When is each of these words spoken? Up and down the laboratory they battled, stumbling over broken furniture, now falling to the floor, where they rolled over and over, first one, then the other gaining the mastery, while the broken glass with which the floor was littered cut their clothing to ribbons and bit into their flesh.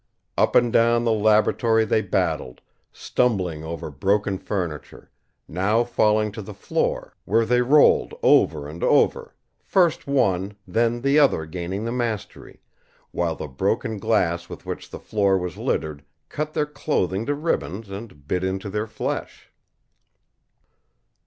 Up 0.35 0.55
and 0.55 0.73
down 0.73 1.03
the 1.03 1.11
laboratory 1.11 1.85
they 1.85 2.01
battled, 2.01 2.59
stumbling 2.91 3.63
over 3.63 3.91
broken 3.91 4.39
furniture, 4.39 5.11
now 5.47 5.83
falling 5.83 6.31
to 6.31 6.41
the 6.41 6.55
floor, 6.55 7.15
where 7.25 7.45
they 7.45 7.61
rolled 7.61 8.15
over 8.23 8.67
and 8.67 8.83
over, 8.83 9.35
first 9.61 10.07
one, 10.07 10.55
then 10.67 11.01
the 11.01 11.19
other 11.19 11.45
gaining 11.45 11.85
the 11.85 11.91
mastery, 11.91 12.61
while 13.11 13.35
the 13.35 13.47
broken 13.47 13.99
glass 13.99 14.49
with 14.49 14.65
which 14.65 14.89
the 14.89 14.97
floor 14.97 15.37
was 15.37 15.55
littered 15.55 16.03
cut 16.29 16.53
their 16.55 16.65
clothing 16.65 17.27
to 17.27 17.35
ribbons 17.35 17.91
and 17.91 18.27
bit 18.27 18.43
into 18.43 18.71
their 18.71 18.87
flesh. 18.87 19.51